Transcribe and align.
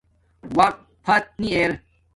وقت 0.57 0.79
فت 1.05 1.25
نی 1.39 1.49
ارہ 1.55 1.75